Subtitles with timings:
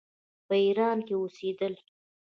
[0.47, 1.73] په ایران کې اوسېدل.